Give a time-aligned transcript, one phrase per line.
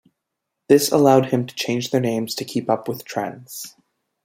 [0.67, 3.75] This allowed him to change their names to keep up with trends.